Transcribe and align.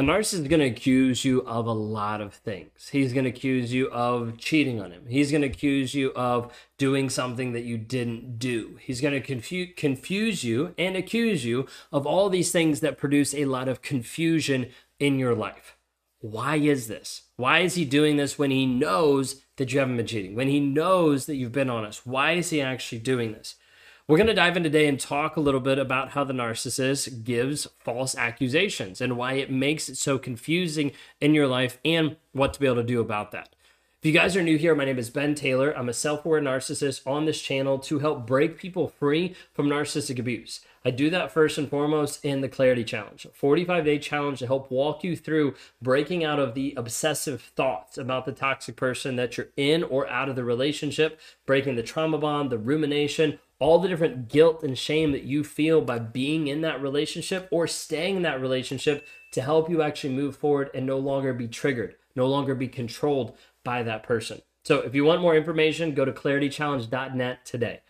A 0.00 0.02
narcissist 0.02 0.40
is 0.40 0.48
going 0.48 0.60
to 0.60 0.66
accuse 0.66 1.26
you 1.26 1.42
of 1.42 1.66
a 1.66 1.72
lot 1.72 2.22
of 2.22 2.32
things. 2.32 2.88
He's 2.90 3.12
going 3.12 3.24
to 3.24 3.30
accuse 3.30 3.74
you 3.74 3.90
of 3.90 4.38
cheating 4.38 4.80
on 4.80 4.92
him. 4.92 5.04
He's 5.06 5.30
going 5.30 5.42
to 5.42 5.48
accuse 5.48 5.94
you 5.94 6.10
of 6.16 6.50
doing 6.78 7.10
something 7.10 7.52
that 7.52 7.64
you 7.64 7.76
didn't 7.76 8.38
do. 8.38 8.78
He's 8.80 9.02
going 9.02 9.12
to 9.12 9.20
confuse 9.20 9.74
confuse 9.76 10.42
you 10.42 10.74
and 10.78 10.96
accuse 10.96 11.44
you 11.44 11.66
of 11.92 12.06
all 12.06 12.30
these 12.30 12.50
things 12.50 12.80
that 12.80 12.96
produce 12.96 13.34
a 13.34 13.44
lot 13.44 13.68
of 13.68 13.82
confusion 13.82 14.70
in 14.98 15.18
your 15.18 15.34
life. 15.34 15.76
Why 16.20 16.56
is 16.56 16.88
this? 16.88 17.24
Why 17.36 17.58
is 17.58 17.74
he 17.74 17.84
doing 17.84 18.16
this 18.16 18.38
when 18.38 18.50
he 18.50 18.64
knows 18.64 19.42
that 19.58 19.70
you 19.70 19.80
haven't 19.80 19.98
been 19.98 20.06
cheating? 20.06 20.34
When 20.34 20.48
he 20.48 20.60
knows 20.60 21.26
that 21.26 21.36
you've 21.36 21.52
been 21.52 21.68
honest? 21.68 22.06
Why 22.06 22.32
is 22.32 22.48
he 22.48 22.62
actually 22.62 23.00
doing 23.00 23.32
this? 23.32 23.56
We're 24.10 24.16
going 24.16 24.26
to 24.26 24.34
dive 24.34 24.56
in 24.56 24.64
today 24.64 24.88
and 24.88 24.98
talk 24.98 25.36
a 25.36 25.40
little 25.40 25.60
bit 25.60 25.78
about 25.78 26.10
how 26.10 26.24
the 26.24 26.32
narcissist 26.32 27.22
gives 27.22 27.68
false 27.78 28.16
accusations 28.16 29.00
and 29.00 29.16
why 29.16 29.34
it 29.34 29.52
makes 29.52 29.88
it 29.88 29.98
so 29.98 30.18
confusing 30.18 30.90
in 31.20 31.32
your 31.32 31.46
life 31.46 31.78
and 31.84 32.16
what 32.32 32.52
to 32.54 32.58
be 32.58 32.66
able 32.66 32.78
to 32.78 32.82
do 32.82 33.00
about 33.00 33.30
that. 33.30 33.54
If 34.00 34.06
you 34.06 34.10
guys 34.10 34.34
are 34.34 34.42
new 34.42 34.58
here, 34.58 34.74
my 34.74 34.84
name 34.84 34.98
is 34.98 35.10
Ben 35.10 35.36
Taylor. 35.36 35.72
I'm 35.78 35.88
a 35.88 35.92
self 35.92 36.24
aware 36.24 36.40
narcissist 36.40 37.06
on 37.06 37.24
this 37.24 37.40
channel 37.40 37.78
to 37.78 38.00
help 38.00 38.26
break 38.26 38.58
people 38.58 38.88
free 38.88 39.36
from 39.54 39.68
narcissistic 39.68 40.18
abuse. 40.18 40.58
I 40.82 40.90
do 40.90 41.10
that 41.10 41.30
first 41.30 41.58
and 41.58 41.68
foremost 41.68 42.24
in 42.24 42.40
the 42.40 42.48
Clarity 42.48 42.84
Challenge, 42.84 43.26
45 43.34 43.84
day 43.84 43.98
challenge 43.98 44.38
to 44.38 44.46
help 44.46 44.70
walk 44.70 45.04
you 45.04 45.14
through 45.14 45.54
breaking 45.82 46.24
out 46.24 46.38
of 46.38 46.54
the 46.54 46.72
obsessive 46.76 47.42
thoughts 47.42 47.98
about 47.98 48.24
the 48.24 48.32
toxic 48.32 48.76
person 48.76 49.16
that 49.16 49.36
you're 49.36 49.48
in 49.58 49.82
or 49.82 50.08
out 50.08 50.30
of 50.30 50.36
the 50.36 50.44
relationship, 50.44 51.20
breaking 51.44 51.76
the 51.76 51.82
trauma 51.82 52.16
bond, 52.16 52.48
the 52.48 52.56
rumination, 52.56 53.38
all 53.58 53.78
the 53.78 53.88
different 53.88 54.28
guilt 54.28 54.62
and 54.62 54.78
shame 54.78 55.12
that 55.12 55.24
you 55.24 55.44
feel 55.44 55.82
by 55.82 55.98
being 55.98 56.46
in 56.46 56.62
that 56.62 56.80
relationship 56.80 57.46
or 57.50 57.66
staying 57.66 58.16
in 58.16 58.22
that 58.22 58.40
relationship 58.40 59.06
to 59.32 59.42
help 59.42 59.68
you 59.68 59.82
actually 59.82 60.14
move 60.14 60.34
forward 60.34 60.70
and 60.72 60.86
no 60.86 60.96
longer 60.96 61.34
be 61.34 61.46
triggered, 61.46 61.94
no 62.16 62.26
longer 62.26 62.54
be 62.54 62.68
controlled 62.68 63.36
by 63.64 63.82
that 63.82 64.02
person. 64.02 64.40
So 64.62 64.78
if 64.80 64.94
you 64.94 65.04
want 65.04 65.20
more 65.20 65.36
information, 65.36 65.94
go 65.94 66.06
to 66.06 66.12
claritychallenge.net 66.12 67.44
today. 67.44 67.80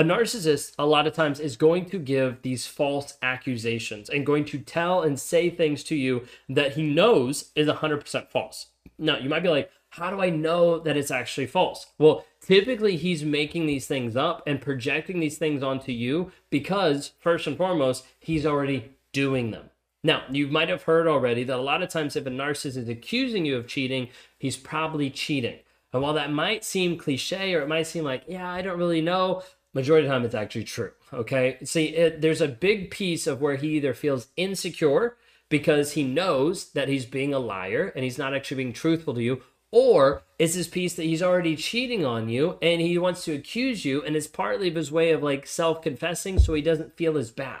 A 0.00 0.02
narcissist, 0.02 0.72
a 0.78 0.86
lot 0.86 1.06
of 1.06 1.12
times, 1.12 1.38
is 1.38 1.58
going 1.58 1.84
to 1.90 1.98
give 1.98 2.40
these 2.40 2.66
false 2.66 3.18
accusations 3.20 4.08
and 4.08 4.24
going 4.24 4.46
to 4.46 4.58
tell 4.58 5.02
and 5.02 5.20
say 5.20 5.50
things 5.50 5.84
to 5.84 5.94
you 5.94 6.26
that 6.48 6.72
he 6.72 6.82
knows 6.82 7.50
is 7.54 7.68
100% 7.68 8.28
false. 8.30 8.68
Now, 8.98 9.18
you 9.18 9.28
might 9.28 9.42
be 9.42 9.50
like, 9.50 9.70
how 9.90 10.08
do 10.08 10.22
I 10.22 10.30
know 10.30 10.78
that 10.78 10.96
it's 10.96 11.10
actually 11.10 11.48
false? 11.48 11.88
Well, 11.98 12.24
typically 12.40 12.96
he's 12.96 13.24
making 13.24 13.66
these 13.66 13.86
things 13.86 14.16
up 14.16 14.42
and 14.46 14.58
projecting 14.58 15.20
these 15.20 15.36
things 15.36 15.62
onto 15.62 15.92
you 15.92 16.32
because, 16.48 17.12
first 17.18 17.46
and 17.46 17.58
foremost, 17.58 18.06
he's 18.18 18.46
already 18.46 18.92
doing 19.12 19.50
them. 19.50 19.68
Now, 20.02 20.22
you 20.30 20.46
might 20.46 20.70
have 20.70 20.84
heard 20.84 21.08
already 21.08 21.44
that 21.44 21.58
a 21.58 21.60
lot 21.60 21.82
of 21.82 21.90
times 21.90 22.16
if 22.16 22.24
a 22.24 22.30
narcissist 22.30 22.78
is 22.78 22.88
accusing 22.88 23.44
you 23.44 23.58
of 23.58 23.66
cheating, 23.66 24.08
he's 24.38 24.56
probably 24.56 25.10
cheating. 25.10 25.58
And 25.92 26.00
while 26.00 26.14
that 26.14 26.32
might 26.32 26.64
seem 26.64 26.96
cliche 26.96 27.52
or 27.52 27.60
it 27.60 27.68
might 27.68 27.86
seem 27.86 28.04
like, 28.04 28.22
yeah, 28.26 28.48
I 28.50 28.62
don't 28.62 28.78
really 28.78 29.02
know, 29.02 29.42
majority 29.72 30.06
of 30.06 30.10
the 30.10 30.14
time 30.14 30.24
it's 30.24 30.34
actually 30.34 30.64
true. 30.64 30.92
Okay. 31.12 31.58
See, 31.64 31.86
it, 31.86 32.20
there's 32.20 32.40
a 32.40 32.48
big 32.48 32.90
piece 32.90 33.26
of 33.26 33.40
where 33.40 33.56
he 33.56 33.68
either 33.76 33.94
feels 33.94 34.28
insecure 34.36 35.16
because 35.48 35.92
he 35.92 36.04
knows 36.04 36.70
that 36.70 36.88
he's 36.88 37.04
being 37.04 37.34
a 37.34 37.38
liar 37.38 37.92
and 37.94 38.04
he's 38.04 38.18
not 38.18 38.34
actually 38.34 38.58
being 38.58 38.72
truthful 38.72 39.14
to 39.14 39.22
you, 39.22 39.42
or 39.72 40.22
is 40.38 40.54
this 40.54 40.68
piece 40.68 40.94
that 40.94 41.04
he's 41.04 41.22
already 41.22 41.56
cheating 41.56 42.04
on 42.04 42.28
you 42.28 42.58
and 42.62 42.80
he 42.80 42.96
wants 42.98 43.24
to 43.24 43.34
accuse 43.34 43.84
you 43.84 44.02
and 44.02 44.16
it's 44.16 44.26
partly 44.26 44.68
of 44.68 44.74
his 44.74 44.90
way 44.90 45.10
of 45.12 45.22
like 45.22 45.46
self 45.46 45.82
confessing 45.82 46.38
so 46.38 46.54
he 46.54 46.62
doesn't 46.62 46.96
feel 46.96 47.18
as 47.18 47.30
bad. 47.30 47.60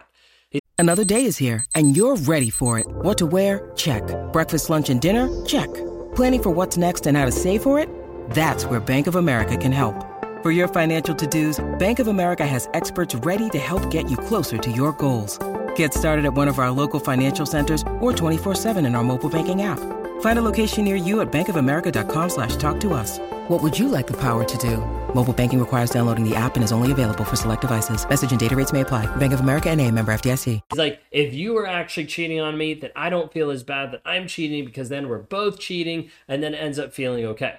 Another 0.78 1.04
day 1.04 1.26
is 1.26 1.36
here 1.36 1.64
and 1.74 1.96
you're 1.96 2.16
ready 2.16 2.50
for 2.50 2.78
it. 2.78 2.86
What 2.88 3.18
to 3.18 3.26
wear? 3.26 3.70
Check. 3.76 4.02
Breakfast, 4.32 4.70
lunch, 4.70 4.88
and 4.88 5.00
dinner? 5.00 5.28
Check. 5.44 5.72
Planning 6.14 6.42
for 6.42 6.50
what's 6.50 6.76
next 6.76 7.06
and 7.06 7.16
how 7.16 7.26
to 7.26 7.32
save 7.32 7.62
for 7.62 7.78
it? 7.78 7.88
That's 8.30 8.64
where 8.64 8.80
Bank 8.80 9.06
of 9.06 9.16
America 9.16 9.56
can 9.56 9.72
help. 9.72 10.09
For 10.42 10.50
your 10.50 10.68
financial 10.68 11.14
to 11.16 11.26
dos, 11.26 11.62
Bank 11.78 11.98
of 11.98 12.08
America 12.08 12.46
has 12.46 12.66
experts 12.72 13.14
ready 13.16 13.50
to 13.50 13.58
help 13.58 13.90
get 13.90 14.10
you 14.10 14.16
closer 14.16 14.56
to 14.56 14.72
your 14.72 14.92
goals. 14.92 15.38
Get 15.76 15.92
started 15.92 16.24
at 16.24 16.32
one 16.32 16.48
of 16.48 16.58
our 16.58 16.70
local 16.70 16.98
financial 16.98 17.44
centers 17.44 17.84
or 18.00 18.14
24 18.14 18.54
7 18.54 18.86
in 18.86 18.94
our 18.94 19.04
mobile 19.04 19.28
banking 19.28 19.60
app. 19.60 19.78
Find 20.22 20.38
a 20.38 20.42
location 20.42 20.84
near 20.84 20.96
you 20.96 21.20
at 21.20 21.30
bankofamerica.com 21.30 22.30
slash 22.30 22.56
talk 22.56 22.80
to 22.80 22.94
us. 22.94 23.18
What 23.48 23.62
would 23.62 23.78
you 23.78 23.88
like 23.88 24.06
the 24.06 24.16
power 24.16 24.44
to 24.44 24.58
do? 24.58 24.78
Mobile 25.14 25.34
banking 25.34 25.60
requires 25.60 25.90
downloading 25.90 26.26
the 26.26 26.34
app 26.34 26.54
and 26.54 26.64
is 26.64 26.72
only 26.72 26.90
available 26.90 27.24
for 27.24 27.36
select 27.36 27.60
devices. 27.60 28.08
Message 28.08 28.30
and 28.30 28.40
data 28.40 28.56
rates 28.56 28.72
may 28.72 28.80
apply. 28.80 29.14
Bank 29.16 29.34
of 29.34 29.40
America 29.40 29.68
and 29.68 29.78
a 29.78 29.90
member 29.90 30.10
FDIC. 30.10 30.60
He's 30.70 30.78
like, 30.78 31.00
if 31.10 31.34
you 31.34 31.52
were 31.52 31.66
actually 31.66 32.06
cheating 32.06 32.40
on 32.40 32.56
me, 32.56 32.72
then 32.72 32.92
I 32.96 33.10
don't 33.10 33.30
feel 33.30 33.50
as 33.50 33.62
bad 33.62 33.92
that 33.92 34.00
I'm 34.06 34.26
cheating 34.26 34.64
because 34.64 34.88
then 34.88 35.10
we're 35.10 35.18
both 35.18 35.58
cheating 35.58 36.10
and 36.28 36.42
then 36.42 36.54
ends 36.54 36.78
up 36.78 36.94
feeling 36.94 37.26
okay. 37.26 37.58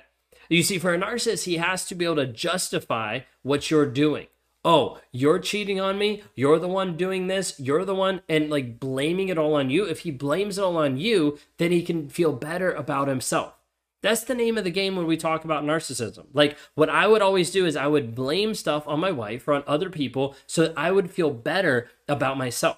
You 0.51 0.63
see, 0.63 0.77
for 0.77 0.93
a 0.93 0.99
narcissist, 0.99 1.45
he 1.45 1.57
has 1.57 1.85
to 1.85 1.95
be 1.95 2.05
able 2.05 2.17
to 2.17 2.27
justify 2.27 3.21
what 3.41 3.71
you're 3.71 3.85
doing 3.85 4.27
oh, 4.63 4.99
you're 5.11 5.39
cheating 5.39 5.79
on 5.79 5.97
me. 5.97 6.23
You're 6.35 6.59
the 6.59 6.67
one 6.67 6.97
doing 6.97 7.27
this. 7.27 7.59
You're 7.59 7.85
the 7.85 7.95
one, 7.95 8.21
and 8.29 8.49
like 8.49 8.79
blaming 8.79 9.29
it 9.29 9.37
all 9.37 9.55
on 9.55 9.69
you. 9.69 9.85
If 9.85 9.99
he 9.99 10.11
blames 10.11 10.57
it 10.57 10.61
all 10.61 10.77
on 10.77 10.97
you, 10.97 11.39
then 11.57 11.71
he 11.71 11.83
can 11.83 12.09
feel 12.09 12.33
better 12.33 12.71
about 12.71 13.07
himself. 13.07 13.53
That's 14.01 14.23
the 14.23 14.35
name 14.35 14.57
of 14.57 14.63
the 14.63 14.71
game 14.71 14.95
when 14.95 15.05
we 15.05 15.15
talk 15.15 15.45
about 15.45 15.63
narcissism. 15.63 16.25
Like, 16.33 16.57
what 16.73 16.89
I 16.89 17.07
would 17.07 17.21
always 17.21 17.51
do 17.51 17.67
is 17.67 17.75
I 17.75 17.87
would 17.87 18.15
blame 18.15 18.55
stuff 18.55 18.87
on 18.87 18.99
my 18.99 19.11
wife 19.11 19.47
or 19.47 19.53
on 19.53 19.63
other 19.67 19.91
people 19.91 20.35
so 20.47 20.63
that 20.63 20.73
I 20.75 20.91
would 20.91 21.11
feel 21.11 21.29
better 21.29 21.89
about 22.07 22.37
myself. 22.37 22.77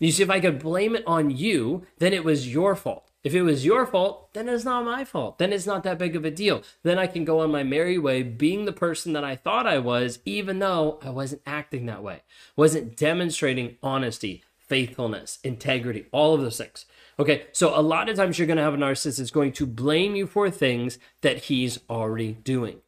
You 0.00 0.10
see, 0.10 0.24
if 0.24 0.30
I 0.30 0.40
could 0.40 0.58
blame 0.58 0.96
it 0.96 1.04
on 1.06 1.30
you, 1.30 1.86
then 1.98 2.12
it 2.12 2.24
was 2.24 2.52
your 2.52 2.74
fault. 2.74 3.10
If 3.24 3.34
it 3.34 3.42
was 3.42 3.64
your 3.64 3.86
fault, 3.86 4.34
then 4.34 4.50
it's 4.50 4.66
not 4.66 4.84
my 4.84 5.02
fault. 5.04 5.38
Then 5.38 5.52
it's 5.52 5.66
not 5.66 5.82
that 5.84 5.98
big 5.98 6.14
of 6.14 6.26
a 6.26 6.30
deal. 6.30 6.62
Then 6.82 6.98
I 6.98 7.06
can 7.06 7.24
go 7.24 7.40
on 7.40 7.50
my 7.50 7.62
merry 7.62 7.96
way 7.96 8.22
being 8.22 8.66
the 8.66 8.72
person 8.72 9.14
that 9.14 9.24
I 9.24 9.34
thought 9.34 9.66
I 9.66 9.78
was, 9.78 10.18
even 10.26 10.58
though 10.58 10.98
I 11.02 11.08
wasn't 11.08 11.40
acting 11.46 11.86
that 11.86 12.02
way, 12.02 12.20
wasn't 12.54 12.98
demonstrating 12.98 13.78
honesty, 13.82 14.44
faithfulness, 14.58 15.38
integrity, 15.42 16.04
all 16.12 16.34
of 16.34 16.42
those 16.42 16.58
things. 16.58 16.84
Okay, 17.18 17.46
so 17.52 17.78
a 17.78 17.80
lot 17.80 18.10
of 18.10 18.16
times 18.16 18.38
you're 18.38 18.46
going 18.46 18.58
to 18.58 18.62
have 18.62 18.74
a 18.74 18.76
narcissist 18.78 19.16
that's 19.16 19.30
going 19.30 19.52
to 19.52 19.66
blame 19.66 20.14
you 20.14 20.26
for 20.26 20.50
things 20.50 20.98
that 21.22 21.44
he's 21.44 21.78
already 21.88 22.32
doing. 22.32 22.80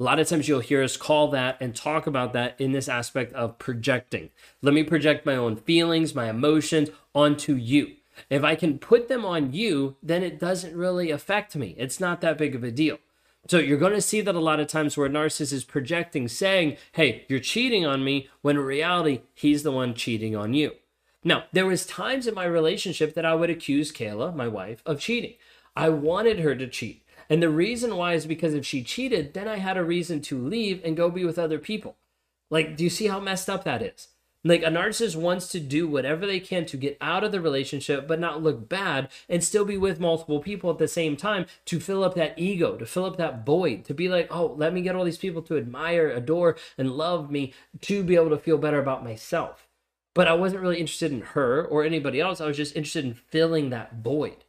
A 0.00 0.02
lot 0.02 0.18
of 0.18 0.26
times 0.26 0.48
you'll 0.48 0.58
hear 0.58 0.82
us 0.82 0.96
call 0.96 1.28
that 1.28 1.56
and 1.60 1.72
talk 1.72 2.08
about 2.08 2.32
that 2.32 2.60
in 2.60 2.72
this 2.72 2.88
aspect 2.88 3.32
of 3.34 3.60
projecting. 3.60 4.30
Let 4.60 4.74
me 4.74 4.82
project 4.82 5.24
my 5.24 5.36
own 5.36 5.54
feelings, 5.54 6.16
my 6.16 6.28
emotions 6.28 6.90
onto 7.14 7.54
you. 7.54 7.92
If 8.30 8.44
I 8.44 8.54
can 8.54 8.78
put 8.78 9.08
them 9.08 9.24
on 9.24 9.52
you, 9.52 9.96
then 10.02 10.22
it 10.22 10.38
doesn't 10.38 10.76
really 10.76 11.10
affect 11.10 11.56
me. 11.56 11.74
It's 11.78 12.00
not 12.00 12.20
that 12.20 12.38
big 12.38 12.54
of 12.54 12.64
a 12.64 12.70
deal. 12.70 12.98
So 13.46 13.58
you're 13.58 13.78
going 13.78 13.92
to 13.92 14.00
see 14.00 14.22
that 14.22 14.34
a 14.34 14.40
lot 14.40 14.60
of 14.60 14.68
times 14.68 14.96
where 14.96 15.06
a 15.06 15.10
narcissist 15.10 15.52
is 15.52 15.64
projecting, 15.64 16.28
saying, 16.28 16.76
hey, 16.92 17.26
you're 17.28 17.40
cheating 17.40 17.84
on 17.84 18.02
me, 18.02 18.28
when 18.40 18.56
in 18.56 18.62
reality, 18.62 19.20
he's 19.34 19.62
the 19.62 19.72
one 19.72 19.94
cheating 19.94 20.34
on 20.34 20.54
you. 20.54 20.72
Now, 21.22 21.44
there 21.52 21.66
was 21.66 21.86
times 21.86 22.26
in 22.26 22.34
my 22.34 22.44
relationship 22.44 23.14
that 23.14 23.26
I 23.26 23.34
would 23.34 23.50
accuse 23.50 23.92
Kayla, 23.92 24.34
my 24.34 24.48
wife, 24.48 24.82
of 24.86 25.00
cheating. 25.00 25.34
I 25.76 25.88
wanted 25.90 26.38
her 26.38 26.54
to 26.54 26.66
cheat. 26.66 27.02
And 27.28 27.42
the 27.42 27.50
reason 27.50 27.96
why 27.96 28.14
is 28.14 28.26
because 28.26 28.54
if 28.54 28.66
she 28.66 28.82
cheated, 28.82 29.34
then 29.34 29.48
I 29.48 29.56
had 29.56 29.76
a 29.76 29.84
reason 29.84 30.20
to 30.22 30.38
leave 30.38 30.82
and 30.84 30.96
go 30.96 31.10
be 31.10 31.24
with 31.24 31.38
other 31.38 31.58
people. 31.58 31.96
Like, 32.50 32.76
do 32.76 32.84
you 32.84 32.90
see 32.90 33.06
how 33.06 33.20
messed 33.20 33.50
up 33.50 33.64
that 33.64 33.82
is? 33.82 34.08
Like 34.46 34.62
a 34.62 34.66
narcissist 34.66 35.16
wants 35.16 35.48
to 35.48 35.60
do 35.60 35.88
whatever 35.88 36.26
they 36.26 36.38
can 36.38 36.66
to 36.66 36.76
get 36.76 36.98
out 37.00 37.24
of 37.24 37.32
the 37.32 37.40
relationship, 37.40 38.06
but 38.06 38.20
not 38.20 38.42
look 38.42 38.68
bad 38.68 39.08
and 39.26 39.42
still 39.42 39.64
be 39.64 39.78
with 39.78 39.98
multiple 39.98 40.38
people 40.38 40.70
at 40.70 40.76
the 40.76 40.86
same 40.86 41.16
time 41.16 41.46
to 41.64 41.80
fill 41.80 42.04
up 42.04 42.14
that 42.16 42.38
ego, 42.38 42.76
to 42.76 42.84
fill 42.84 43.06
up 43.06 43.16
that 43.16 43.46
void, 43.46 43.86
to 43.86 43.94
be 43.94 44.06
like, 44.08 44.28
oh, 44.30 44.54
let 44.58 44.74
me 44.74 44.82
get 44.82 44.94
all 44.94 45.04
these 45.04 45.16
people 45.16 45.40
to 45.42 45.56
admire, 45.56 46.10
adore, 46.10 46.56
and 46.76 46.92
love 46.92 47.30
me 47.30 47.54
to 47.80 48.04
be 48.04 48.16
able 48.16 48.28
to 48.30 48.38
feel 48.38 48.58
better 48.58 48.78
about 48.78 49.02
myself. 49.02 49.66
But 50.12 50.28
I 50.28 50.34
wasn't 50.34 50.60
really 50.60 50.78
interested 50.78 51.10
in 51.10 51.22
her 51.22 51.64
or 51.64 51.82
anybody 51.82 52.20
else. 52.20 52.40
I 52.40 52.46
was 52.46 52.58
just 52.58 52.76
interested 52.76 53.06
in 53.06 53.14
filling 53.14 53.70
that 53.70 53.96
void. 53.96 54.44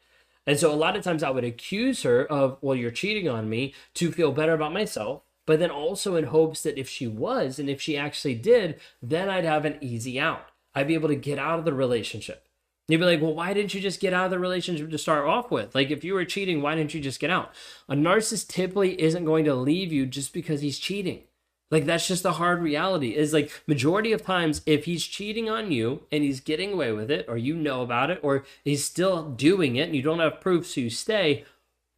And 0.45 0.59
so 0.59 0.71
a 0.71 0.75
lot 0.75 0.95
of 0.95 1.03
times 1.03 1.23
I 1.23 1.31
would 1.31 1.45
accuse 1.45 2.03
her 2.03 2.25
of, 2.25 2.57
well, 2.61 2.75
you're 2.75 2.91
cheating 2.91 3.29
on 3.29 3.49
me 3.49 3.73
to 3.95 4.11
feel 4.11 4.31
better 4.31 4.53
about 4.53 4.73
myself 4.73 5.24
but 5.45 5.59
then 5.59 5.71
also 5.71 6.15
in 6.15 6.25
hopes 6.25 6.63
that 6.63 6.77
if 6.77 6.89
she 6.89 7.07
was 7.07 7.59
and 7.59 7.69
if 7.69 7.81
she 7.81 7.97
actually 7.97 8.35
did, 8.35 8.79
then 9.01 9.29
I'd 9.29 9.45
have 9.45 9.65
an 9.65 9.77
easy 9.81 10.19
out. 10.19 10.47
I'd 10.73 10.87
be 10.87 10.93
able 10.93 11.09
to 11.09 11.15
get 11.15 11.39
out 11.39 11.59
of 11.59 11.65
the 11.65 11.73
relationship. 11.73 12.47
You'd 12.87 12.99
be 12.99 13.05
like, 13.05 13.21
well, 13.21 13.33
why 13.33 13.53
didn't 13.53 13.73
you 13.73 13.81
just 13.81 13.99
get 13.99 14.13
out 14.13 14.25
of 14.25 14.31
the 14.31 14.39
relationship 14.39 14.91
to 14.91 14.97
start 14.97 15.25
off 15.25 15.49
with? 15.49 15.73
Like, 15.73 15.89
if 15.89 16.03
you 16.03 16.13
were 16.13 16.25
cheating, 16.25 16.61
why 16.61 16.75
didn't 16.75 16.93
you 16.93 17.01
just 17.01 17.19
get 17.19 17.31
out? 17.31 17.51
A 17.89 17.95
narcissist 17.95 18.47
typically 18.47 19.01
isn't 19.01 19.25
going 19.25 19.45
to 19.45 19.55
leave 19.55 19.91
you 19.91 20.05
just 20.05 20.33
because 20.33 20.61
he's 20.61 20.77
cheating. 20.77 21.23
Like, 21.71 21.85
that's 21.85 22.07
just 22.07 22.21
the 22.21 22.33
hard 22.33 22.61
reality. 22.61 23.15
Is 23.15 23.33
like, 23.33 23.51
majority 23.65 24.11
of 24.11 24.21
times, 24.21 24.61
if 24.67 24.85
he's 24.85 25.03
cheating 25.03 25.49
on 25.49 25.71
you 25.71 26.03
and 26.11 26.23
he's 26.23 26.39
getting 26.39 26.73
away 26.73 26.91
with 26.91 27.09
it, 27.09 27.25
or 27.27 27.37
you 27.37 27.55
know 27.55 27.81
about 27.81 28.11
it, 28.11 28.19
or 28.21 28.45
he's 28.63 28.85
still 28.85 29.31
doing 29.31 29.77
it 29.77 29.87
and 29.87 29.95
you 29.95 30.03
don't 30.03 30.19
have 30.19 30.39
proof, 30.39 30.67
so 30.67 30.81
you 30.81 30.91
stay, 30.91 31.43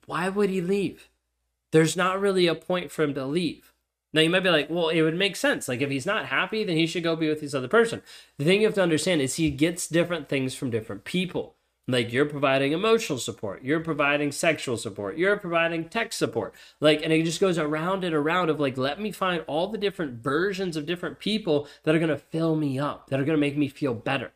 why 0.05 0.29
would 0.29 0.50
he 0.50 0.61
leave? 0.61 1.09
There's 1.71 1.97
not 1.97 2.19
really 2.19 2.47
a 2.47 2.55
point 2.55 2.91
for 2.91 3.03
him 3.03 3.13
to 3.13 3.25
leave. 3.25 3.73
Now 4.13 4.21
you 4.21 4.29
might 4.29 4.43
be 4.43 4.49
like, 4.49 4.69
well, 4.69 4.89
it 4.89 5.01
would 5.01 5.17
make 5.17 5.35
sense. 5.35 5.67
Like 5.67 5.81
if 5.81 5.89
he's 5.89 6.05
not 6.05 6.27
happy, 6.27 6.63
then 6.63 6.77
he 6.77 6.87
should 6.87 7.03
go 7.03 7.15
be 7.15 7.27
with 7.27 7.41
this 7.41 7.53
other 7.53 7.67
person. 7.67 8.01
The 8.37 8.45
thing 8.45 8.61
you 8.61 8.67
have 8.67 8.75
to 8.75 8.81
understand 8.83 9.21
is 9.21 9.35
he 9.35 9.49
gets 9.49 9.87
different 9.87 10.29
things 10.29 10.55
from 10.55 10.69
different 10.69 11.03
people. 11.03 11.55
Like 11.89 12.11
you're 12.11 12.25
providing 12.25 12.73
emotional 12.73 13.17
support, 13.17 13.63
you're 13.63 13.79
providing 13.79 14.33
sexual 14.33 14.75
support, 14.75 15.17
you're 15.17 15.37
providing 15.37 15.87
tech 15.87 16.11
support. 16.11 16.53
Like, 16.81 17.01
and 17.01 17.13
it 17.13 17.23
just 17.23 17.39
goes 17.39 17.57
around 17.57 18.03
and 18.03 18.13
around 18.13 18.49
of 18.49 18.59
like, 18.59 18.77
let 18.77 18.99
me 18.99 19.11
find 19.11 19.41
all 19.47 19.67
the 19.67 19.77
different 19.77 20.21
versions 20.21 20.75
of 20.75 20.85
different 20.85 21.17
people 21.17 21.65
that 21.83 21.95
are 21.95 21.99
going 21.99 22.09
to 22.09 22.17
fill 22.17 22.57
me 22.57 22.77
up, 22.77 23.09
that 23.09 23.21
are 23.21 23.23
going 23.23 23.37
to 23.37 23.41
make 23.41 23.55
me 23.55 23.69
feel 23.69 23.93
better. 23.93 24.33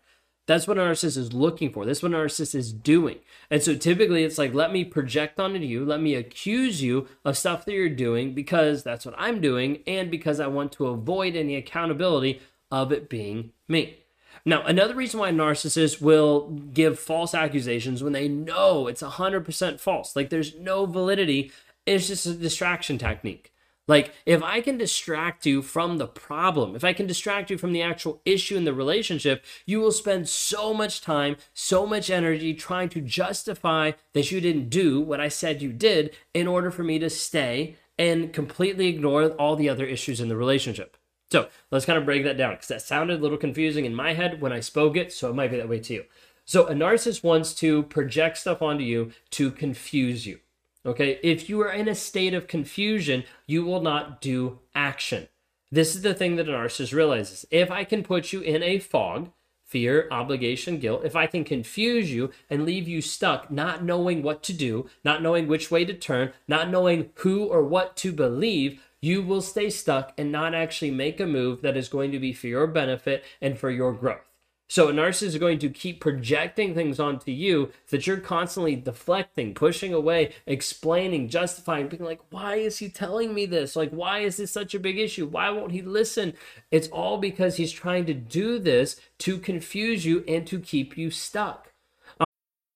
That's 0.51 0.67
what 0.67 0.77
a 0.77 0.81
narcissist 0.81 1.15
is 1.15 1.31
looking 1.31 1.71
for. 1.71 1.85
That's 1.85 2.03
what 2.03 2.11
a 2.11 2.15
narcissist 2.15 2.55
is 2.55 2.73
doing. 2.73 3.19
And 3.49 3.63
so 3.63 3.73
typically 3.73 4.25
it's 4.25 4.37
like, 4.37 4.53
let 4.53 4.73
me 4.73 4.83
project 4.83 5.39
onto 5.39 5.59
you, 5.59 5.85
let 5.85 6.01
me 6.01 6.13
accuse 6.13 6.83
you 6.83 7.07
of 7.23 7.37
stuff 7.37 7.63
that 7.63 7.71
you're 7.71 7.87
doing 7.87 8.33
because 8.33 8.83
that's 8.83 9.05
what 9.05 9.15
I'm 9.17 9.39
doing 9.39 9.79
and 9.87 10.11
because 10.11 10.41
I 10.41 10.47
want 10.47 10.73
to 10.73 10.87
avoid 10.87 11.37
any 11.37 11.55
accountability 11.55 12.41
of 12.69 12.91
it 12.91 13.07
being 13.07 13.53
me. 13.69 13.99
Now, 14.43 14.63
another 14.63 14.93
reason 14.93 15.21
why 15.21 15.31
narcissists 15.31 16.01
will 16.01 16.49
give 16.49 16.99
false 16.99 17.33
accusations 17.33 18.03
when 18.03 18.11
they 18.11 18.27
know 18.27 18.87
it's 18.87 19.01
100% 19.01 19.79
false, 19.79 20.17
like 20.17 20.31
there's 20.31 20.57
no 20.57 20.85
validity, 20.85 21.53
is 21.85 22.09
just 22.09 22.25
a 22.25 22.33
distraction 22.33 22.97
technique. 22.97 23.53
Like, 23.87 24.13
if 24.25 24.43
I 24.43 24.61
can 24.61 24.77
distract 24.77 25.45
you 25.45 25.61
from 25.61 25.97
the 25.97 26.07
problem, 26.07 26.75
if 26.75 26.83
I 26.83 26.93
can 26.93 27.07
distract 27.07 27.49
you 27.49 27.57
from 27.57 27.73
the 27.73 27.81
actual 27.81 28.21
issue 28.25 28.55
in 28.55 28.63
the 28.63 28.73
relationship, 28.73 29.43
you 29.65 29.79
will 29.79 29.91
spend 29.91 30.29
so 30.29 30.73
much 30.73 31.01
time, 31.01 31.35
so 31.53 31.85
much 31.85 32.09
energy 32.09 32.53
trying 32.53 32.89
to 32.89 33.01
justify 33.01 33.93
that 34.13 34.31
you 34.31 34.39
didn't 34.39 34.69
do 34.69 35.01
what 35.01 35.19
I 35.19 35.27
said 35.27 35.61
you 35.61 35.73
did 35.73 36.15
in 36.33 36.47
order 36.47 36.69
for 36.71 36.83
me 36.83 36.99
to 36.99 37.09
stay 37.09 37.75
and 37.97 38.31
completely 38.31 38.87
ignore 38.87 39.29
all 39.31 39.55
the 39.55 39.69
other 39.69 39.85
issues 39.85 40.21
in 40.21 40.29
the 40.29 40.37
relationship. 40.37 40.95
So 41.31 41.49
let's 41.71 41.85
kind 41.85 41.97
of 41.97 42.05
break 42.05 42.23
that 42.23 42.37
down 42.37 42.53
because 42.53 42.67
that 42.67 42.81
sounded 42.81 43.19
a 43.19 43.21
little 43.21 43.37
confusing 43.37 43.85
in 43.85 43.95
my 43.95 44.13
head 44.13 44.41
when 44.41 44.51
I 44.51 44.59
spoke 44.59 44.97
it, 44.97 45.13
so 45.13 45.29
it 45.29 45.35
might 45.35 45.51
be 45.51 45.57
that 45.57 45.69
way 45.69 45.79
too. 45.79 46.05
So 46.45 46.67
a 46.67 46.73
narcissist 46.73 47.23
wants 47.23 47.53
to 47.55 47.83
project 47.83 48.37
stuff 48.37 48.61
onto 48.61 48.83
you 48.83 49.11
to 49.31 49.51
confuse 49.51 50.27
you. 50.27 50.39
Okay, 50.83 51.19
if 51.21 51.47
you 51.47 51.61
are 51.61 51.71
in 51.71 51.87
a 51.87 51.93
state 51.93 52.33
of 52.33 52.47
confusion, 52.47 53.23
you 53.45 53.63
will 53.63 53.81
not 53.81 54.19
do 54.19 54.59
action. 54.73 55.27
This 55.71 55.95
is 55.95 56.01
the 56.01 56.15
thing 56.15 56.35
that 56.35 56.49
a 56.49 56.51
narcissist 56.51 56.91
realizes. 56.91 57.45
If 57.51 57.69
I 57.69 57.83
can 57.83 58.03
put 58.03 58.33
you 58.33 58.41
in 58.41 58.63
a 58.63 58.79
fog, 58.79 59.29
fear, 59.63 60.07
obligation, 60.11 60.79
guilt, 60.79 61.05
if 61.05 61.15
I 61.15 61.27
can 61.27 61.43
confuse 61.43 62.11
you 62.11 62.31
and 62.49 62.65
leave 62.65 62.87
you 62.87 62.99
stuck, 62.99 63.51
not 63.51 63.83
knowing 63.83 64.23
what 64.23 64.41
to 64.43 64.53
do, 64.53 64.89
not 65.03 65.21
knowing 65.21 65.47
which 65.47 65.69
way 65.69 65.85
to 65.85 65.93
turn, 65.93 66.33
not 66.47 66.69
knowing 66.69 67.11
who 67.15 67.45
or 67.45 67.63
what 67.63 67.95
to 67.97 68.11
believe, 68.11 68.81
you 68.99 69.21
will 69.21 69.41
stay 69.41 69.69
stuck 69.69 70.13
and 70.17 70.31
not 70.31 70.55
actually 70.55 70.91
make 70.91 71.19
a 71.19 71.27
move 71.27 71.61
that 71.61 71.77
is 71.77 71.89
going 71.89 72.11
to 72.11 72.19
be 72.19 72.33
for 72.33 72.47
your 72.47 72.67
benefit 72.67 73.23
and 73.39 73.57
for 73.57 73.69
your 73.69 73.93
growth. 73.93 74.30
So 74.71 74.87
a 74.87 74.93
narcissist 74.93 75.23
is 75.23 75.37
going 75.37 75.59
to 75.59 75.69
keep 75.69 75.99
projecting 75.99 76.73
things 76.73 76.97
onto 76.97 77.29
you 77.29 77.73
that 77.89 78.07
you're 78.07 78.21
constantly 78.21 78.77
deflecting, 78.77 79.53
pushing 79.53 79.93
away, 79.93 80.33
explaining, 80.45 81.27
justifying, 81.27 81.89
being 81.89 82.05
like, 82.05 82.21
why 82.29 82.55
is 82.55 82.77
he 82.77 82.87
telling 82.87 83.33
me 83.33 83.45
this? 83.45 83.75
Like, 83.75 83.89
why 83.89 84.19
is 84.19 84.37
this 84.37 84.49
such 84.49 84.73
a 84.73 84.79
big 84.79 84.97
issue? 84.97 85.27
Why 85.27 85.49
won't 85.49 85.73
he 85.73 85.81
listen? 85.81 86.35
It's 86.71 86.87
all 86.87 87.17
because 87.17 87.57
he's 87.57 87.73
trying 87.73 88.05
to 88.05 88.13
do 88.13 88.59
this 88.59 88.95
to 89.17 89.39
confuse 89.39 90.05
you 90.05 90.23
and 90.25 90.47
to 90.47 90.57
keep 90.57 90.97
you 90.97 91.11
stuck. 91.11 91.70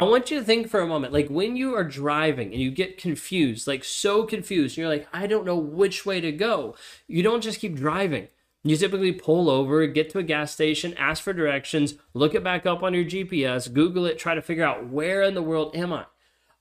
I 0.00 0.04
want 0.04 0.30
you 0.30 0.38
to 0.38 0.44
think 0.44 0.68
for 0.68 0.80
a 0.80 0.86
moment, 0.86 1.12
like 1.12 1.28
when 1.28 1.56
you 1.56 1.74
are 1.74 1.84
driving 1.84 2.52
and 2.52 2.60
you 2.60 2.70
get 2.70 2.96
confused, 2.96 3.66
like 3.66 3.84
so 3.84 4.24
confused, 4.24 4.78
and 4.78 4.82
you're 4.82 4.88
like, 4.88 5.06
I 5.12 5.26
don't 5.26 5.44
know 5.44 5.58
which 5.58 6.06
way 6.06 6.22
to 6.22 6.32
go. 6.32 6.74
You 7.06 7.22
don't 7.22 7.42
just 7.42 7.60
keep 7.60 7.76
driving. 7.76 8.28
You 8.64 8.76
typically 8.76 9.12
pull 9.12 9.50
over, 9.50 9.86
get 9.86 10.08
to 10.10 10.18
a 10.18 10.22
gas 10.22 10.52
station, 10.52 10.94
ask 10.94 11.22
for 11.22 11.34
directions, 11.34 11.94
look 12.14 12.34
it 12.34 12.42
back 12.42 12.64
up 12.64 12.82
on 12.82 12.94
your 12.94 13.04
GPS, 13.04 13.72
Google 13.72 14.06
it, 14.06 14.18
try 14.18 14.34
to 14.34 14.42
figure 14.42 14.64
out 14.64 14.88
where 14.88 15.22
in 15.22 15.34
the 15.34 15.42
world 15.42 15.76
am 15.76 15.92
I. 15.92 16.06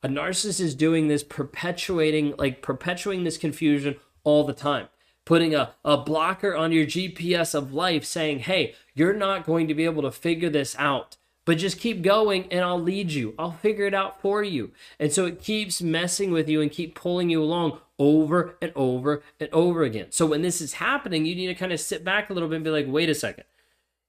A 0.04 0.10
narcissist 0.10 0.60
is 0.60 0.76
doing 0.76 1.08
this, 1.08 1.24
perpetuating, 1.24 2.36
like 2.38 2.62
perpetuating 2.62 3.24
this 3.24 3.38
confusion 3.38 3.96
all 4.24 4.44
the 4.44 4.54
time 4.54 4.88
putting 5.30 5.54
a, 5.54 5.76
a 5.86 5.96
blocker 5.96 6.56
on 6.56 6.72
your 6.72 6.88
GPS 6.88 7.54
of 7.54 7.72
life 7.72 8.04
saying, 8.04 8.40
hey, 8.40 8.74
you're 8.96 9.14
not 9.14 9.46
going 9.46 9.68
to 9.68 9.76
be 9.76 9.86
able 9.86 10.02
to 10.02 10.10
figure 10.10 10.50
this 10.50 10.76
out. 10.80 11.18
But 11.50 11.58
just 11.58 11.80
keep 11.80 12.04
going 12.04 12.46
and 12.52 12.60
I'll 12.60 12.80
lead 12.80 13.12
you. 13.12 13.34
I'll 13.40 13.54
figure 13.54 13.88
it 13.88 13.96
out 13.96 14.22
for 14.22 14.44
you. 14.44 14.72
And 15.00 15.12
so 15.12 15.26
it 15.26 15.42
keeps 15.42 15.82
messing 15.82 16.30
with 16.30 16.48
you 16.48 16.62
and 16.62 16.70
keep 16.70 16.94
pulling 16.94 17.32
you 17.32 17.42
along 17.42 17.80
over 17.98 18.56
and 18.62 18.72
over 18.76 19.24
and 19.40 19.50
over 19.52 19.82
again. 19.82 20.12
So 20.12 20.28
when 20.28 20.44
this 20.44 20.62
is 20.62 20.74
happening, 20.74 21.26
you 21.26 21.34
need 21.34 21.48
to 21.48 21.56
kind 21.56 21.74
of 21.74 21.80
sit 21.80 22.04
back 22.04 22.30
a 22.30 22.34
little 22.34 22.50
bit 22.50 22.58
and 22.58 22.64
be 22.64 22.70
like, 22.70 22.86
wait 22.88 23.10
a 23.10 23.16
second. 23.16 23.46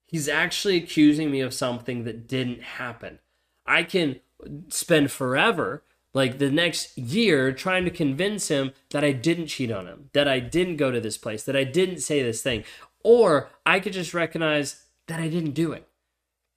He's 0.04 0.28
actually 0.28 0.76
accusing 0.76 1.30
me 1.30 1.40
of 1.40 1.54
something 1.54 2.04
that 2.04 2.28
didn't 2.28 2.60
happen. 2.60 3.20
I 3.64 3.84
can 3.84 4.20
spend 4.68 5.10
forever, 5.10 5.82
like 6.12 6.36
the 6.36 6.50
next 6.50 6.98
year, 6.98 7.54
trying 7.54 7.86
to 7.86 7.90
convince 7.90 8.48
him 8.48 8.72
that 8.90 9.02
I 9.02 9.12
didn't 9.12 9.46
cheat 9.46 9.72
on 9.72 9.86
him, 9.86 10.10
that 10.12 10.28
I 10.28 10.40
didn't 10.40 10.76
go 10.76 10.90
to 10.90 11.00
this 11.00 11.16
place, 11.16 11.42
that 11.44 11.56
I 11.56 11.64
didn't 11.64 12.00
say 12.00 12.22
this 12.22 12.42
thing. 12.42 12.64
Or 13.02 13.48
I 13.64 13.80
could 13.80 13.94
just 13.94 14.12
recognize 14.12 14.84
that 15.06 15.20
I 15.20 15.28
didn't 15.28 15.52
do 15.52 15.72
it. 15.72 15.86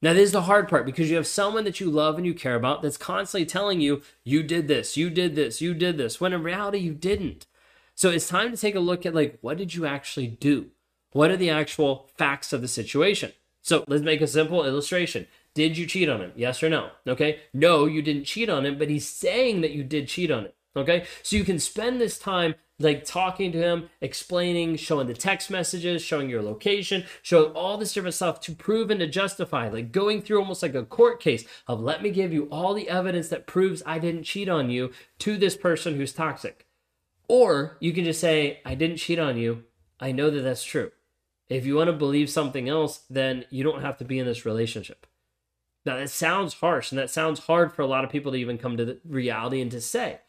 Now, 0.03 0.11
this 0.11 0.23
is 0.23 0.31
the 0.33 0.41
hard 0.41 0.67
part 0.67 0.85
because 0.85 1.09
you 1.09 1.15
have 1.15 1.25
someone 1.25 1.63
that 1.63 1.79
you 1.79 1.89
love 1.89 2.17
and 2.17 2.25
you 2.25 2.33
care 2.33 2.55
about 2.55 2.81
that's 2.81 2.97
constantly 2.97 3.45
telling 3.45 3.79
you, 3.79 4.01
you 4.25 4.43
did 4.43 4.67
this, 4.67 4.97
you 4.97 5.09
did 5.09 5.37
this, 5.37 5.61
you 5.61 5.73
did 5.73 5.97
this, 5.97 6.19
when 6.19 6.33
in 6.33 6.43
reality, 6.43 6.79
you 6.79 6.93
didn't. 6.93 7.45
So 7.95 8.09
it's 8.09 8.27
time 8.27 8.51
to 8.51 8.57
take 8.57 8.75
a 8.75 8.81
look 8.81 9.05
at, 9.05 9.15
like, 9.15 9.37
what 9.39 9.57
did 9.57 9.73
you 9.73 9.85
actually 9.85 10.27
do? 10.27 10.71
What 11.13 11.31
are 11.31 11.37
the 11.37 11.49
actual 11.49 12.09
facts 12.17 12.51
of 12.51 12.59
the 12.59 12.67
situation? 12.67 13.31
So 13.61 13.85
let's 13.87 14.03
make 14.03 14.19
a 14.19 14.27
simple 14.27 14.65
illustration. 14.65 15.25
Did 15.53 15.77
you 15.77 15.85
cheat 15.85 16.09
on 16.09 16.19
him? 16.19 16.33
Yes 16.35 16.61
or 16.61 16.67
no? 16.67 16.89
Okay. 17.07 17.39
No, 17.53 17.85
you 17.85 18.01
didn't 18.01 18.25
cheat 18.25 18.49
on 18.49 18.65
him, 18.65 18.77
but 18.77 18.89
he's 18.89 19.07
saying 19.07 19.61
that 19.61 19.71
you 19.71 19.85
did 19.85 20.09
cheat 20.09 20.31
on 20.31 20.47
him. 20.47 20.51
Okay. 20.75 21.05
So 21.21 21.37
you 21.37 21.45
can 21.45 21.59
spend 21.59 22.01
this 22.01 22.19
time 22.19 22.55
like 22.79 23.05
talking 23.05 23.51
to 23.51 23.57
him, 23.57 23.89
explaining, 24.01 24.75
showing 24.75 25.07
the 25.07 25.13
text 25.13 25.49
messages, 25.49 26.01
showing 26.01 26.29
your 26.29 26.41
location, 26.41 27.05
showing 27.21 27.51
all 27.53 27.77
this 27.77 27.93
different 27.93 28.15
stuff 28.15 28.39
to 28.41 28.53
prove 28.53 28.89
and 28.89 28.99
to 28.99 29.07
justify, 29.07 29.69
like 29.69 29.91
going 29.91 30.21
through 30.21 30.39
almost 30.39 30.63
like 30.63 30.75
a 30.75 30.83
court 30.83 31.19
case 31.19 31.45
of 31.67 31.79
let 31.79 32.01
me 32.01 32.09
give 32.09 32.33
you 32.33 32.45
all 32.51 32.73
the 32.73 32.89
evidence 32.89 33.29
that 33.29 33.47
proves 33.47 33.83
I 33.85 33.99
didn't 33.99 34.23
cheat 34.23 34.49
on 34.49 34.69
you 34.69 34.91
to 35.19 35.37
this 35.37 35.55
person 35.55 35.95
who's 35.95 36.13
toxic. 36.13 36.65
Or 37.27 37.77
you 37.79 37.93
can 37.93 38.03
just 38.03 38.19
say, 38.19 38.59
I 38.65 38.75
didn't 38.75 38.97
cheat 38.97 39.19
on 39.19 39.37
you. 39.37 39.63
I 39.99 40.11
know 40.11 40.29
that 40.29 40.41
that's 40.41 40.63
true. 40.63 40.91
If 41.49 41.65
you 41.65 41.75
want 41.75 41.87
to 41.87 41.93
believe 41.93 42.29
something 42.29 42.67
else, 42.67 43.03
then 43.09 43.45
you 43.49 43.63
don't 43.63 43.81
have 43.81 43.97
to 43.97 44.05
be 44.05 44.19
in 44.19 44.25
this 44.25 44.45
relationship. 44.45 45.05
Now, 45.85 45.97
that 45.97 46.09
sounds 46.09 46.55
harsh 46.55 46.91
and 46.91 46.99
that 46.99 47.09
sounds 47.09 47.41
hard 47.41 47.73
for 47.73 47.81
a 47.81 47.87
lot 47.87 48.03
of 48.03 48.09
people 48.09 48.31
to 48.31 48.37
even 48.37 48.57
come 48.57 48.77
to 48.77 48.85
the 48.85 48.99
reality 49.07 49.61
and 49.61 49.69
to 49.71 49.81
say. 49.81 50.19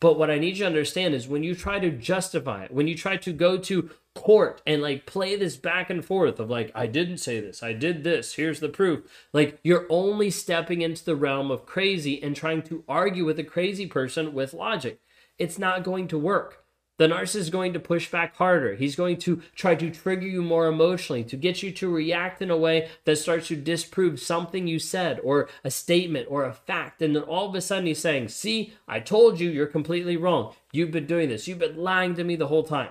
But 0.00 0.18
what 0.18 0.30
I 0.30 0.38
need 0.38 0.56
you 0.56 0.64
to 0.64 0.66
understand 0.66 1.14
is 1.14 1.28
when 1.28 1.42
you 1.42 1.54
try 1.54 1.78
to 1.78 1.90
justify 1.90 2.64
it, 2.64 2.72
when 2.72 2.88
you 2.88 2.94
try 2.96 3.18
to 3.18 3.32
go 3.32 3.58
to 3.58 3.90
court 4.14 4.62
and 4.66 4.80
like 4.82 5.06
play 5.06 5.36
this 5.36 5.56
back 5.56 5.90
and 5.90 6.04
forth 6.04 6.40
of 6.40 6.48
like, 6.48 6.72
I 6.74 6.86
didn't 6.86 7.18
say 7.18 7.38
this, 7.38 7.62
I 7.62 7.74
did 7.74 8.02
this, 8.02 8.34
here's 8.34 8.60
the 8.60 8.68
proof, 8.70 9.02
like 9.32 9.60
you're 9.62 9.86
only 9.90 10.30
stepping 10.30 10.80
into 10.80 11.04
the 11.04 11.16
realm 11.16 11.50
of 11.50 11.66
crazy 11.66 12.20
and 12.22 12.34
trying 12.34 12.62
to 12.62 12.82
argue 12.88 13.24
with 13.26 13.38
a 13.38 13.44
crazy 13.44 13.86
person 13.86 14.32
with 14.32 14.54
logic. 14.54 15.00
It's 15.38 15.58
not 15.58 15.84
going 15.84 16.08
to 16.08 16.18
work. 16.18 16.64
The 17.00 17.06
narcissist 17.06 17.36
is 17.36 17.48
going 17.48 17.72
to 17.72 17.80
push 17.80 18.10
back 18.10 18.36
harder. 18.36 18.74
He's 18.74 18.94
going 18.94 19.16
to 19.20 19.40
try 19.54 19.74
to 19.74 19.88
trigger 19.88 20.26
you 20.26 20.42
more 20.42 20.66
emotionally, 20.66 21.24
to 21.24 21.36
get 21.38 21.62
you 21.62 21.72
to 21.72 21.88
react 21.88 22.42
in 22.42 22.50
a 22.50 22.58
way 22.58 22.90
that 23.06 23.16
starts 23.16 23.48
to 23.48 23.56
disprove 23.56 24.20
something 24.20 24.66
you 24.66 24.78
said, 24.78 25.18
or 25.24 25.48
a 25.64 25.70
statement, 25.70 26.26
or 26.28 26.44
a 26.44 26.52
fact. 26.52 27.00
And 27.00 27.16
then 27.16 27.22
all 27.22 27.48
of 27.48 27.54
a 27.54 27.62
sudden 27.62 27.86
he's 27.86 28.00
saying, 28.00 28.28
See, 28.28 28.74
I 28.86 29.00
told 29.00 29.40
you 29.40 29.48
you're 29.48 29.66
completely 29.66 30.18
wrong. 30.18 30.52
You've 30.72 30.90
been 30.90 31.06
doing 31.06 31.30
this. 31.30 31.48
You've 31.48 31.60
been 31.60 31.78
lying 31.78 32.16
to 32.16 32.22
me 32.22 32.36
the 32.36 32.48
whole 32.48 32.64
time. 32.64 32.90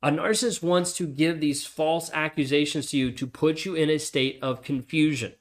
A 0.00 0.12
narcissist 0.12 0.62
wants 0.62 0.92
to 0.98 1.04
give 1.08 1.40
these 1.40 1.66
false 1.66 2.12
accusations 2.12 2.90
to 2.90 2.96
you 2.96 3.10
to 3.10 3.26
put 3.26 3.64
you 3.64 3.74
in 3.74 3.90
a 3.90 3.98
state 3.98 4.38
of 4.42 4.62
confusion. 4.62 5.32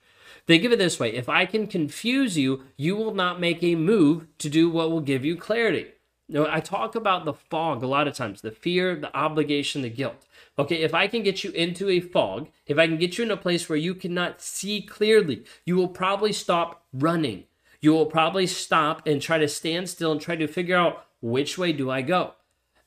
They 0.47 0.57
give 0.57 0.71
it 0.71 0.79
this 0.79 0.99
way 0.99 1.13
if 1.13 1.29
I 1.29 1.45
can 1.45 1.67
confuse 1.67 2.39
you, 2.39 2.63
you 2.75 2.95
will 2.95 3.13
not 3.13 3.39
make 3.39 3.61
a 3.61 3.75
move 3.75 4.25
to 4.39 4.49
do 4.49 4.67
what 4.67 4.89
will 4.89 4.99
give 4.99 5.23
you 5.23 5.37
clarity. 5.37 5.91
Know, 6.33 6.47
I 6.49 6.61
talk 6.61 6.95
about 6.95 7.25
the 7.25 7.33
fog 7.33 7.83
a 7.83 7.87
lot 7.87 8.07
of 8.07 8.15
times 8.15 8.41
the 8.41 8.49
fear, 8.49 8.95
the 8.95 9.15
obligation, 9.15 9.83
the 9.83 9.89
guilt. 9.89 10.25
Okay, 10.57 10.77
if 10.77 10.91
I 10.93 11.07
can 11.07 11.21
get 11.21 11.43
you 11.43 11.51
into 11.51 11.89
a 11.89 11.99
fog, 11.99 12.49
if 12.65 12.79
I 12.79 12.87
can 12.87 12.97
get 12.97 13.19
you 13.19 13.23
in 13.23 13.29
a 13.29 13.37
place 13.37 13.69
where 13.69 13.77
you 13.77 13.93
cannot 13.93 14.41
see 14.41 14.81
clearly, 14.81 15.45
you 15.63 15.75
will 15.75 15.87
probably 15.87 16.33
stop 16.33 16.83
running. 16.91 17.45
you 17.83 17.91
will 17.91 18.05
probably 18.05 18.47
stop 18.47 19.05
and 19.05 19.21
try 19.21 19.37
to 19.37 19.47
stand 19.47 19.89
still 19.89 20.13
and 20.13 20.21
try 20.21 20.37
to 20.37 20.47
figure 20.47 20.77
out 20.77 21.05
which 21.21 21.57
way 21.57 21.73
do 21.73 21.91
I 21.91 22.01
go. 22.01 22.31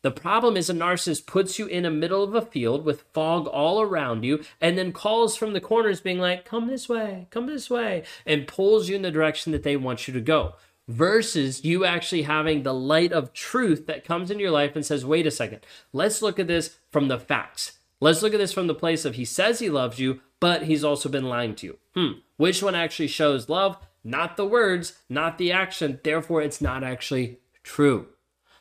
The 0.01 0.11
problem 0.11 0.57
is 0.57 0.71
a 0.71 0.75
narcissist 0.75 1.27
puts 1.27 1.59
you 1.59 1.67
in 1.67 1.83
the 1.83 1.91
middle 1.91 2.23
of 2.23 2.35
a 2.35 2.41
field 2.41 2.85
with 2.85 3.05
fog 3.13 3.47
all 3.47 3.83
around 3.83 4.25
you 4.25 4.43
and 4.59 4.79
then 4.79 4.93
calls 4.93 5.37
from 5.37 5.53
the 5.53 5.61
corners 5.61 6.01
being 6.01 6.19
like, 6.19 6.47
come 6.47 6.67
this 6.67 6.89
way, 6.89 7.27
come 7.31 7.47
this 7.47 7.69
way, 7.69 8.05
and 8.25 8.47
pulls 8.47 8.89
you 8.89 8.97
in 8.97 9.03
the 9.03 9.11
direction 9.11 9.53
that 9.53 9.65
they 9.65 9.77
want 9.77 10.09
you 10.09 10.15
to 10.15 10.21
go. 10.21 10.55
Versus 10.89 11.65
you 11.65 11.85
actually 11.85 12.23
having 12.23 12.63
the 12.63 12.75
light 12.75 13.13
of 13.13 13.33
truth 13.33 13.87
that 13.87 14.05
comes 14.05 14.31
into 14.31 14.43
your 14.43 14.53
life 14.53 14.77
and 14.77 14.87
says, 14.87 15.05
wait 15.05 15.27
a 15.27 15.31
second, 15.31 15.61
let's 15.93 16.23
look 16.23 16.39
at 16.39 16.47
this 16.47 16.77
from 16.91 17.09
the 17.09 17.19
facts. 17.19 17.79
Let's 18.01 18.23
look 18.23 18.35
at 18.35 18.39
this 18.39 18.53
from 18.53 18.67
the 18.67 18.75
place 18.75 19.05
of 19.05 19.15
he 19.15 19.25
says 19.25 19.59
he 19.59 19.71
loves 19.71 19.99
you, 19.99 20.21
but 20.39 20.65
he's 20.65 20.85
also 20.85 21.09
been 21.09 21.25
lying 21.25 21.55
to 21.57 21.67
you. 21.67 21.79
Hmm, 21.95 22.19
which 22.37 22.63
one 22.63 22.75
actually 22.75 23.09
shows 23.09 23.49
love? 23.49 23.79
Not 24.05 24.37
the 24.37 24.47
words, 24.47 24.99
not 25.09 25.39
the 25.39 25.51
action. 25.51 25.99
Therefore, 26.05 26.41
it's 26.43 26.61
not 26.61 26.85
actually 26.85 27.39
true. 27.65 28.07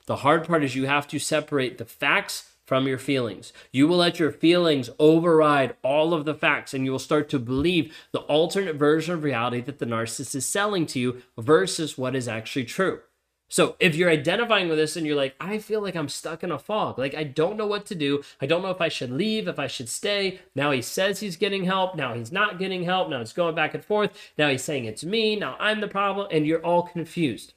The 0.07 0.17
hard 0.17 0.47
part 0.47 0.63
is 0.63 0.75
you 0.75 0.87
have 0.87 1.07
to 1.09 1.19
separate 1.19 1.77
the 1.77 1.85
facts 1.85 2.51
from 2.65 2.87
your 2.87 2.97
feelings. 2.97 3.53
You 3.71 3.87
will 3.87 3.97
let 3.97 4.19
your 4.19 4.31
feelings 4.31 4.89
override 4.99 5.75
all 5.83 6.13
of 6.13 6.25
the 6.25 6.33
facts 6.33 6.73
and 6.73 6.85
you 6.85 6.91
will 6.91 6.99
start 6.99 7.29
to 7.29 7.39
believe 7.39 7.95
the 8.11 8.21
alternate 8.21 8.75
version 8.75 9.13
of 9.13 9.23
reality 9.23 9.61
that 9.61 9.79
the 9.79 9.85
narcissist 9.85 10.35
is 10.35 10.45
selling 10.45 10.85
to 10.87 10.99
you 10.99 11.21
versus 11.37 11.97
what 11.97 12.15
is 12.15 12.27
actually 12.27 12.65
true. 12.65 13.01
So 13.47 13.75
if 13.79 13.95
you're 13.95 14.09
identifying 14.09 14.69
with 14.69 14.77
this 14.77 14.97
and 14.97 15.05
you're 15.05 15.15
like, 15.15 15.35
I 15.39 15.59
feel 15.59 15.81
like 15.81 15.95
I'm 15.95 16.09
stuck 16.09 16.43
in 16.43 16.51
a 16.51 16.57
fog, 16.57 16.97
like 16.97 17.13
I 17.13 17.23
don't 17.23 17.57
know 17.57 17.67
what 17.67 17.85
to 17.87 17.95
do. 17.95 18.23
I 18.41 18.47
don't 18.47 18.63
know 18.63 18.71
if 18.71 18.81
I 18.81 18.89
should 18.89 19.11
leave, 19.11 19.47
if 19.47 19.59
I 19.59 19.67
should 19.67 19.87
stay. 19.87 20.39
Now 20.55 20.71
he 20.71 20.81
says 20.81 21.19
he's 21.19 21.37
getting 21.37 21.65
help. 21.65 21.95
Now 21.95 22.15
he's 22.15 22.31
not 22.31 22.57
getting 22.57 22.83
help. 22.83 23.09
Now 23.09 23.21
it's 23.21 23.33
going 23.33 23.55
back 23.55 23.75
and 23.75 23.85
forth. 23.85 24.11
Now 24.37 24.49
he's 24.49 24.63
saying 24.63 24.85
it's 24.85 25.03
me. 25.03 25.35
Now 25.35 25.57
I'm 25.59 25.79
the 25.79 25.87
problem. 25.87 26.27
And 26.31 26.47
you're 26.47 26.65
all 26.65 26.83
confused. 26.83 27.53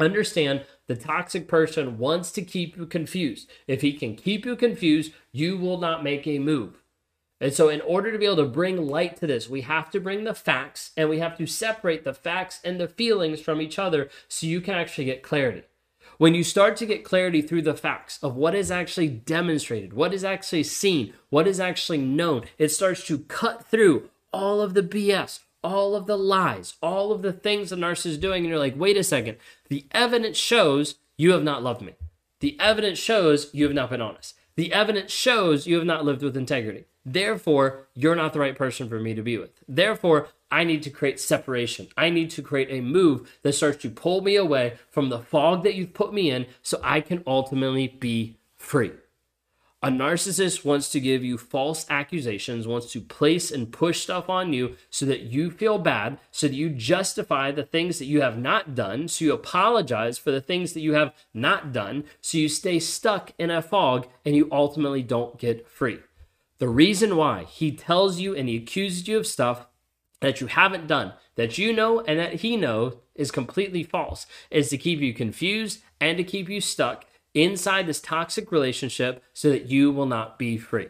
Understand 0.00 0.64
the 0.86 0.96
toxic 0.96 1.46
person 1.46 1.98
wants 1.98 2.32
to 2.32 2.42
keep 2.42 2.76
you 2.76 2.86
confused. 2.86 3.48
If 3.66 3.82
he 3.82 3.92
can 3.92 4.16
keep 4.16 4.46
you 4.46 4.56
confused, 4.56 5.12
you 5.30 5.58
will 5.58 5.78
not 5.78 6.02
make 6.02 6.26
a 6.26 6.38
move. 6.38 6.82
And 7.38 7.52
so, 7.52 7.68
in 7.68 7.80
order 7.82 8.10
to 8.10 8.18
be 8.18 8.24
able 8.24 8.36
to 8.36 8.44
bring 8.44 8.86
light 8.86 9.18
to 9.18 9.26
this, 9.26 9.48
we 9.48 9.62
have 9.62 9.90
to 9.90 10.00
bring 10.00 10.24
the 10.24 10.34
facts 10.34 10.90
and 10.96 11.08
we 11.08 11.20
have 11.20 11.36
to 11.38 11.46
separate 11.46 12.04
the 12.04 12.14
facts 12.14 12.60
and 12.64 12.80
the 12.80 12.88
feelings 12.88 13.40
from 13.40 13.60
each 13.60 13.78
other 13.78 14.10
so 14.28 14.46
you 14.46 14.60
can 14.60 14.74
actually 14.74 15.06
get 15.06 15.22
clarity. 15.22 15.62
When 16.18 16.34
you 16.34 16.44
start 16.44 16.76
to 16.76 16.86
get 16.86 17.04
clarity 17.04 17.40
through 17.40 17.62
the 17.62 17.74
facts 17.74 18.18
of 18.22 18.36
what 18.36 18.54
is 18.54 18.70
actually 18.70 19.08
demonstrated, 19.08 19.94
what 19.94 20.12
is 20.12 20.24
actually 20.24 20.64
seen, 20.64 21.14
what 21.30 21.46
is 21.46 21.60
actually 21.60 21.98
known, 21.98 22.44
it 22.58 22.68
starts 22.68 23.06
to 23.06 23.20
cut 23.20 23.66
through 23.66 24.10
all 24.32 24.60
of 24.60 24.74
the 24.74 24.82
BS, 24.82 25.40
all 25.62 25.94
of 25.94 26.06
the 26.06 26.16
lies, 26.16 26.74
all 26.82 27.12
of 27.12 27.22
the 27.22 27.32
things 27.32 27.70
the 27.70 27.76
narcissist 27.76 28.06
is 28.06 28.18
doing, 28.18 28.44
and 28.44 28.48
you're 28.48 28.58
like, 28.58 28.78
wait 28.78 28.96
a 28.96 29.04
second, 29.04 29.36
the 29.68 29.86
evidence 29.92 30.36
shows 30.36 30.96
you 31.16 31.32
have 31.32 31.42
not 31.42 31.62
loved 31.62 31.82
me. 31.82 31.94
The 32.40 32.58
evidence 32.58 32.98
shows 32.98 33.50
you 33.52 33.64
have 33.64 33.74
not 33.74 33.90
been 33.90 34.00
honest. 34.00 34.34
The 34.56 34.72
evidence 34.72 35.12
shows 35.12 35.66
you 35.66 35.76
have 35.76 35.86
not 35.86 36.04
lived 36.04 36.22
with 36.22 36.36
integrity. 36.36 36.84
Therefore, 37.04 37.88
you're 37.94 38.16
not 38.16 38.32
the 38.32 38.40
right 38.40 38.56
person 38.56 38.88
for 38.88 39.00
me 39.00 39.14
to 39.14 39.22
be 39.22 39.38
with. 39.38 39.50
Therefore, 39.68 40.28
I 40.50 40.64
need 40.64 40.82
to 40.82 40.90
create 40.90 41.20
separation. 41.20 41.88
I 41.96 42.10
need 42.10 42.30
to 42.30 42.42
create 42.42 42.68
a 42.70 42.80
move 42.80 43.38
that 43.42 43.52
starts 43.52 43.80
to 43.82 43.90
pull 43.90 44.20
me 44.20 44.36
away 44.36 44.78
from 44.90 45.08
the 45.08 45.20
fog 45.20 45.62
that 45.64 45.74
you've 45.76 45.94
put 45.94 46.12
me 46.12 46.30
in 46.30 46.46
so 46.62 46.80
I 46.82 47.00
can 47.00 47.22
ultimately 47.26 47.88
be 47.88 48.36
free. 48.56 48.92
A 49.82 49.88
narcissist 49.88 50.62
wants 50.62 50.90
to 50.90 51.00
give 51.00 51.24
you 51.24 51.38
false 51.38 51.86
accusations, 51.88 52.68
wants 52.68 52.92
to 52.92 53.00
place 53.00 53.50
and 53.50 53.72
push 53.72 54.02
stuff 54.02 54.28
on 54.28 54.52
you 54.52 54.76
so 54.90 55.06
that 55.06 55.22
you 55.22 55.50
feel 55.50 55.78
bad, 55.78 56.18
so 56.30 56.48
that 56.48 56.54
you 56.54 56.68
justify 56.68 57.50
the 57.50 57.64
things 57.64 57.98
that 57.98 58.04
you 58.04 58.20
have 58.20 58.36
not 58.36 58.74
done, 58.74 59.08
so 59.08 59.24
you 59.24 59.32
apologize 59.32 60.18
for 60.18 60.32
the 60.32 60.40
things 60.42 60.74
that 60.74 60.80
you 60.80 60.92
have 60.92 61.14
not 61.32 61.72
done, 61.72 62.04
so 62.20 62.36
you 62.36 62.46
stay 62.46 62.78
stuck 62.78 63.32
in 63.38 63.50
a 63.50 63.62
fog 63.62 64.06
and 64.22 64.36
you 64.36 64.50
ultimately 64.52 65.02
don't 65.02 65.38
get 65.38 65.66
free. 65.66 66.00
The 66.58 66.68
reason 66.68 67.16
why 67.16 67.44
he 67.44 67.72
tells 67.72 68.20
you 68.20 68.36
and 68.36 68.50
he 68.50 68.56
accuses 68.58 69.08
you 69.08 69.16
of 69.16 69.26
stuff 69.26 69.66
that 70.20 70.42
you 70.42 70.46
haven't 70.48 70.88
done, 70.88 71.14
that 71.36 71.56
you 71.56 71.72
know 71.72 72.00
and 72.00 72.18
that 72.18 72.34
he 72.34 72.58
knows 72.58 72.96
is 73.14 73.30
completely 73.30 73.82
false, 73.82 74.26
is 74.50 74.68
to 74.68 74.76
keep 74.76 75.00
you 75.00 75.14
confused 75.14 75.80
and 75.98 76.18
to 76.18 76.24
keep 76.24 76.50
you 76.50 76.60
stuck 76.60 77.06
inside 77.34 77.86
this 77.86 78.00
toxic 78.00 78.50
relationship 78.52 79.22
so 79.32 79.50
that 79.50 79.66
you 79.66 79.90
will 79.90 80.06
not 80.06 80.38
be 80.38 80.58
free. 80.58 80.88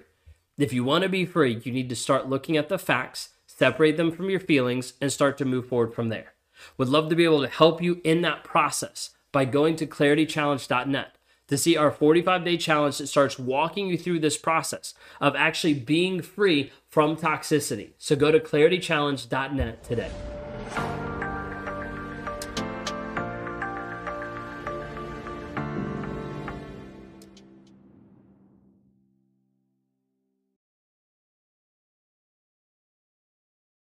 If 0.59 0.73
you 0.73 0.85
want 0.85 1.02
to 1.04 1.09
be 1.09 1.25
free, 1.25 1.61
you 1.64 1.73
need 1.73 1.88
to 1.88 1.97
start 1.97 2.28
looking 2.28 2.56
at 2.56 2.68
the 2.68 2.78
facts, 2.78 3.30
separate 3.47 3.97
them 3.97 4.12
from 4.12 4.28
your 4.28 4.40
feelings, 4.40 4.94
and 5.00 5.12
start 5.12 5.38
to 5.38 5.44
move 5.44 5.68
forward 5.68 5.94
from 5.94 6.09
there. 6.09 6.35
Would 6.76 6.88
love 6.88 7.09
to 7.09 7.16
be 7.16 7.25
able 7.25 7.40
to 7.40 7.49
help 7.49 7.82
you 7.82 8.00
in 8.04 8.20
that 8.23 8.44
process 8.44 9.11
by 9.32 9.44
going 9.44 9.76
to 9.76 9.87
claritychallenge.net 9.87 11.16
to 11.49 11.59
see 11.59 11.76
our 11.76 11.90
45 11.90 12.44
day 12.44 12.56
challenge 12.56 12.99
that 12.99 13.09
starts 13.09 13.38
walking 13.38 13.88
you 13.88 13.99
through 13.99 14.20
this 14.20 14.38
process 14.38 14.94
of 15.20 15.35
actually 15.37 15.75
being 15.75 16.23
free 16.23 16.73
from 16.88 17.16
toxicity. 17.16 17.90
So 17.99 18.16
go 18.16 18.30
to 18.30 18.40
claritychallenge.net 18.40 19.82
today. 19.82 20.11